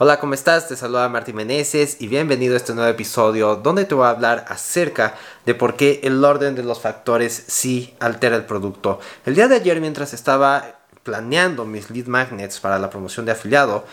[0.00, 0.68] Hola, ¿cómo estás?
[0.68, 4.44] Te saluda Martín Meneses y bienvenido a este nuevo episodio donde te voy a hablar
[4.48, 9.00] acerca de por qué el orden de los factores sí altera el producto.
[9.26, 13.86] El día de ayer mientras estaba planeando mis lead magnets para la promoción de afiliado,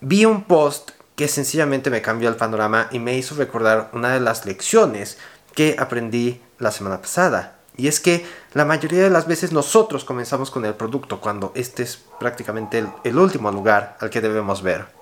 [0.00, 4.20] vi un post que sencillamente me cambió el panorama y me hizo recordar una de
[4.20, 5.18] las lecciones
[5.54, 7.58] que aprendí la semana pasada.
[7.76, 8.24] Y es que
[8.54, 12.88] la mayoría de las veces nosotros comenzamos con el producto cuando este es prácticamente el,
[13.04, 14.96] el último lugar al que debemos ver.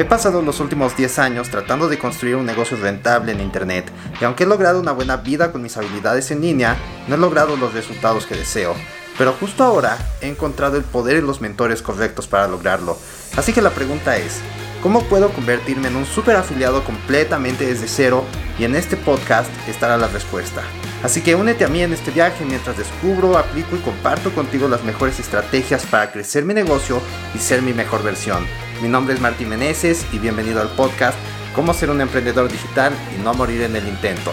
[0.00, 4.24] He pasado los últimos 10 años tratando de construir un negocio rentable en Internet y
[4.24, 7.74] aunque he logrado una buena vida con mis habilidades en línea, no he logrado los
[7.74, 8.74] resultados que deseo.
[9.18, 12.96] Pero justo ahora he encontrado el poder y los mentores correctos para lograrlo.
[13.36, 14.40] Así que la pregunta es,
[14.82, 18.24] ¿cómo puedo convertirme en un super afiliado completamente desde cero?
[18.58, 20.62] Y en este podcast estará la respuesta.
[21.02, 24.82] Así que únete a mí en este viaje mientras descubro, aplico y comparto contigo las
[24.82, 27.02] mejores estrategias para crecer mi negocio
[27.34, 28.46] y ser mi mejor versión.
[28.80, 31.18] Mi nombre es Martín Meneses y bienvenido al podcast
[31.54, 34.32] Cómo ser un emprendedor digital y no morir en el intento.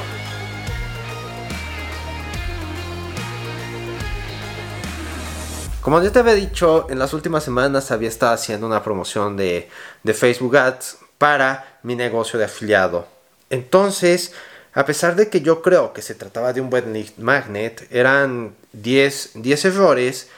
[5.82, 9.70] Como ya te había dicho, en las últimas semanas había estado haciendo una promoción de,
[10.04, 13.06] de Facebook Ads para mi negocio de afiliado.
[13.50, 14.32] Entonces,
[14.74, 18.56] a pesar de que yo creo que se trataba de un buen lead magnet, eran
[18.72, 20.30] 10, 10 errores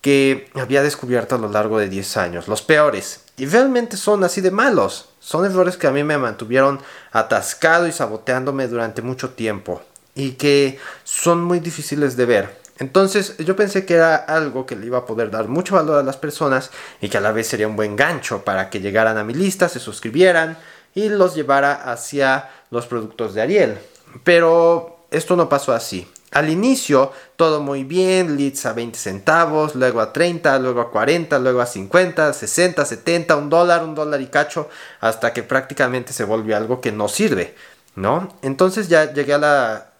[0.00, 3.20] que había descubierto a lo largo de 10 años, los peores.
[3.36, 5.08] Y realmente son así de malos.
[5.20, 6.80] Son errores que a mí me mantuvieron
[7.12, 9.82] atascado y saboteándome durante mucho tiempo.
[10.14, 12.58] Y que son muy difíciles de ver.
[12.78, 16.02] Entonces yo pensé que era algo que le iba a poder dar mucho valor a
[16.02, 19.24] las personas y que a la vez sería un buen gancho para que llegaran a
[19.24, 20.56] mi lista, se suscribieran
[20.94, 23.78] y los llevara hacia los productos de Ariel.
[24.22, 26.08] Pero esto no pasó así.
[26.32, 31.38] Al inicio todo muy bien, leads a 20 centavos, luego a 30, luego a 40,
[31.38, 34.68] luego a 50, 60, 70, un dólar, un dólar y cacho,
[35.00, 37.54] hasta que prácticamente se volvió algo que no sirve,
[37.94, 38.36] ¿no?
[38.42, 39.90] Entonces ya llegué a la,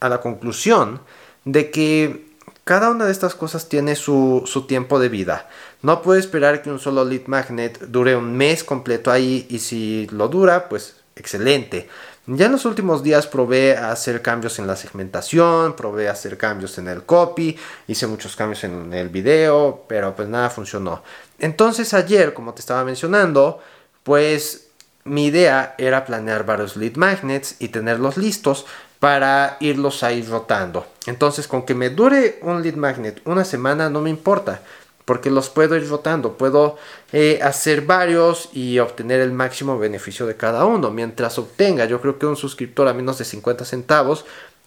[0.00, 1.00] a la conclusión
[1.44, 2.28] de que
[2.64, 5.48] cada una de estas cosas tiene su, su tiempo de vida.
[5.82, 10.06] No puedo esperar que un solo lead magnet dure un mes completo ahí y si
[10.10, 11.88] lo dura, pues excelente.
[12.26, 16.88] Ya en los últimos días probé hacer cambios en la segmentación, probé hacer cambios en
[16.88, 17.56] el copy,
[17.86, 21.02] hice muchos cambios en el video, pero pues nada funcionó.
[21.38, 23.60] Entonces ayer, como te estaba mencionando,
[24.02, 24.68] pues
[25.04, 28.66] mi idea era planear varios lead magnets y tenerlos listos
[28.98, 30.86] para irlos ahí rotando.
[31.06, 34.60] Entonces con que me dure un lead magnet una semana no me importa
[35.08, 36.76] porque los puedo ir rotando, puedo
[37.14, 40.90] eh, hacer varios y obtener el máximo beneficio de cada uno.
[40.90, 44.26] Mientras obtenga, yo creo que un suscriptor a menos de 50 centavos,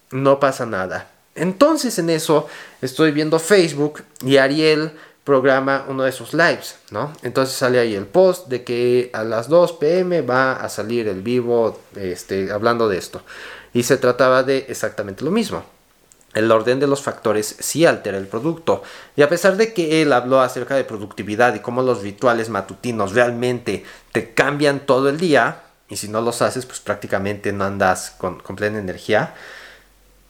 [0.09, 1.12] no pasa nada.
[1.35, 2.47] Entonces en eso
[2.81, 4.94] estoy viendo Facebook y Ariel
[5.24, 7.13] programa uno de sus lives, ¿no?
[7.22, 11.22] Entonces sale ahí el post de que a las 2 pm va a salir el
[11.22, 13.22] vivo este, hablando de esto.
[13.75, 15.63] Y se trataba de exactamente lo mismo
[16.33, 18.83] el orden de los factores sí altera el producto.
[19.15, 23.13] Y a pesar de que él habló acerca de productividad y cómo los rituales matutinos
[23.13, 28.15] realmente te cambian todo el día, y si no los haces, pues prácticamente no andas
[28.17, 29.35] con, plena energía,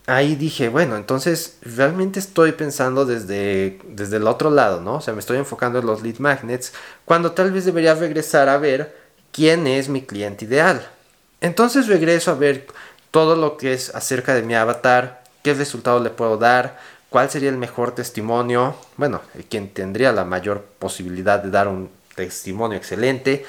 [0.07, 4.95] ahí dije, bueno, entonces realmente estoy pensando desde, desde el otro lado, ¿no?
[4.95, 6.73] O sea, me estoy enfocando en los lead magnets,
[7.05, 8.97] cuando tal vez debería regresar a ver
[9.31, 10.81] quién es mi cliente ideal.
[11.41, 12.65] Entonces regreso a ver
[13.11, 16.79] todo lo que es acerca de mi avatar, qué resultado le puedo dar,
[17.09, 22.77] cuál sería el mejor testimonio, bueno, quien tendría la mayor posibilidad de dar un testimonio
[22.77, 23.45] excelente.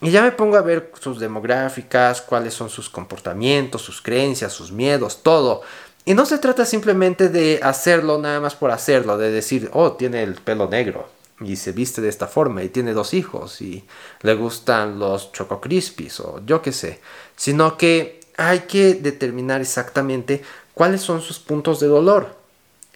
[0.00, 4.72] Y ya me pongo a ver sus demográficas, cuáles son sus comportamientos, sus creencias, sus
[4.72, 5.62] miedos, todo.
[6.04, 10.22] Y no se trata simplemente de hacerlo nada más por hacerlo, de decir, oh, tiene
[10.24, 11.08] el pelo negro
[11.44, 13.84] y se viste de esta forma y tiene dos hijos y
[14.22, 17.00] le gustan los choco crispies o yo qué sé,
[17.36, 20.42] sino que hay que determinar exactamente
[20.74, 22.36] cuáles son sus puntos de dolor,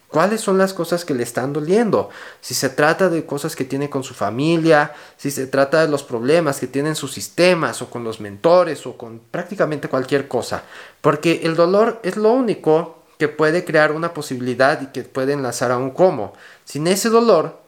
[0.08, 2.10] cuáles son las cosas que le están doliendo,
[2.40, 6.02] si se trata de cosas que tiene con su familia, si se trata de los
[6.02, 10.62] problemas que tienen sus sistemas o con los mentores o con prácticamente cualquier cosa,
[11.00, 15.70] porque el dolor es lo único que puede crear una posibilidad y que puede enlazar
[15.70, 16.34] a un cómo.
[16.64, 17.58] Sin ese dolor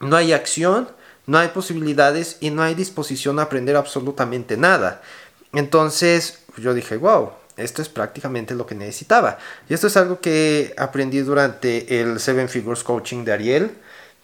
[0.00, 0.88] no hay acción,
[1.26, 5.02] no hay posibilidades y no hay disposición a aprender absolutamente nada.
[5.52, 9.38] Entonces yo dije, wow, esto es prácticamente lo que necesitaba.
[9.68, 13.70] Y esto es algo que aprendí durante el Seven Figures Coaching de Ariel,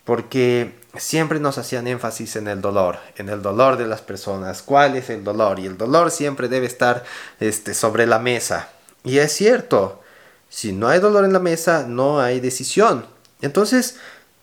[0.05, 4.63] porque siempre nos hacían énfasis en el dolor, en el dolor de las personas.
[4.63, 5.59] ¿Cuál es el dolor?
[5.59, 7.05] Y el dolor siempre debe estar
[7.41, 8.69] este, sobre la mesa.
[9.05, 10.03] Y es cierto,
[10.49, 13.07] si no hay dolor en la mesa, no hay decisión.
[13.41, 13.97] Entonces,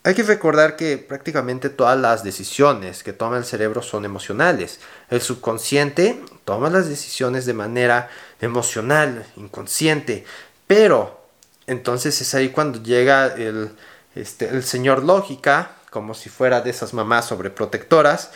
[0.04, 4.80] Hay que recordar que prácticamente todas las decisiones que toma el cerebro son emocionales.
[5.10, 8.10] El subconsciente toma las decisiones de manera
[8.40, 10.24] emocional, inconsciente,
[10.68, 11.19] pero
[11.68, 13.72] entonces es ahí cuando llega el,
[14.16, 18.31] este, el señor lógica, como si fuera de esas mamás sobreprotectoras,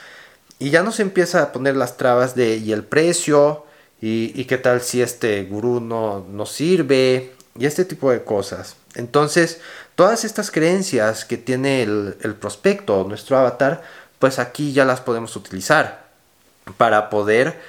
[0.59, 3.65] y ya nos empieza a poner las trabas de y el precio,
[4.01, 8.75] y, y qué tal si este gurú no, no sirve, y este tipo de cosas.
[8.95, 9.59] Entonces,
[9.95, 13.83] todas estas creencias que tiene el, el prospecto, nuestro avatar,
[14.19, 16.07] pues aquí ya las podemos utilizar
[16.77, 17.59] para poder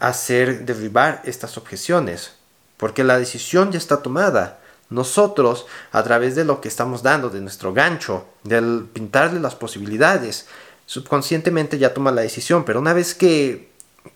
[0.00, 2.32] hacer derribar estas objeciones,
[2.76, 4.58] porque la decisión ya está tomada.
[4.88, 10.46] Nosotros, a través de lo que estamos dando, de nuestro gancho, del pintarle las posibilidades,
[10.86, 13.70] subconscientemente ya toma la decisión, pero una vez que,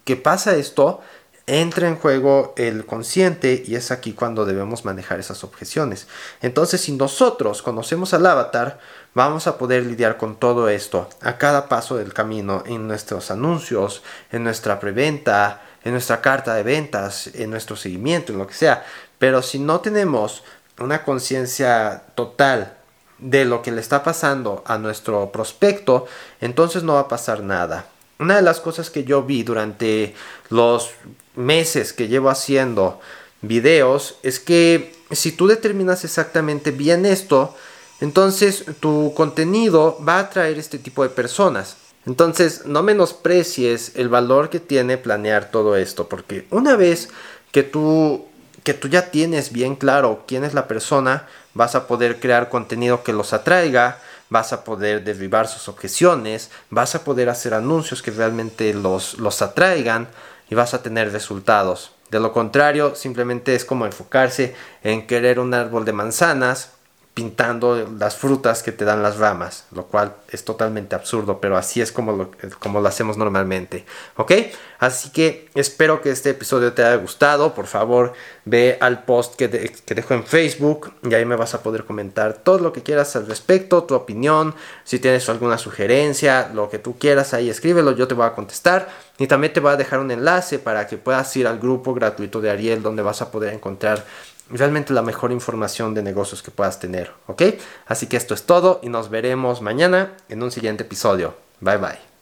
[0.05, 1.01] que pasa esto,
[1.47, 6.07] entra en juego el consciente y es aquí cuando debemos manejar esas objeciones.
[6.41, 8.79] Entonces, si nosotros conocemos al avatar,
[9.15, 14.03] vamos a poder lidiar con todo esto a cada paso del camino en nuestros anuncios,
[14.33, 18.85] en nuestra preventa, en nuestra carta de ventas, en nuestro seguimiento, en lo que sea.
[19.19, 20.43] Pero si no tenemos
[20.79, 22.75] una conciencia total
[23.19, 26.07] de lo que le está pasando a nuestro prospecto,
[26.41, 27.87] entonces no va a pasar nada.
[28.19, 30.15] Una de las cosas que yo vi durante
[30.51, 30.91] los
[31.35, 33.01] meses que llevo haciendo
[33.43, 37.55] videos es que si tú determinas exactamente bien esto,
[38.01, 41.77] entonces tu contenido va a atraer este tipo de personas.
[42.07, 47.09] Entonces no menosprecies el valor que tiene planear todo esto, porque una vez
[47.51, 48.27] que tú
[48.65, 53.03] que tú ya tienes bien claro quién es la persona, vas a poder crear contenido
[53.03, 53.99] que los atraiga,
[54.29, 59.41] vas a poder derribar sus objeciones, vas a poder hacer anuncios que realmente los, los
[59.43, 60.09] atraigan,
[60.51, 61.93] y vas a tener resultados.
[62.11, 66.71] De lo contrario, simplemente es como enfocarse en querer un árbol de manzanas
[67.15, 71.81] pintando las frutas que te dan las ramas, lo cual es totalmente absurdo, pero así
[71.81, 74.33] es como lo, como lo hacemos normalmente, ¿ok?
[74.81, 78.15] Así que espero que este episodio te haya gustado, por favor
[78.45, 82.35] ve al post que, que dejo en Facebook y ahí me vas a poder comentar
[82.35, 86.99] todo lo que quieras al respecto, tu opinión, si tienes alguna sugerencia, lo que tú
[86.99, 88.89] quieras ahí escríbelo, yo te voy a contestar
[89.19, 92.41] y también te voy a dejar un enlace para que puedas ir al grupo gratuito
[92.41, 94.05] de Ariel donde vas a poder encontrar
[94.51, 97.43] realmente la mejor información de negocios que puedas tener, ¿ok?
[97.87, 101.35] Así que esto es todo y nos veremos mañana en un siguiente episodio.
[101.61, 102.14] Bye bye.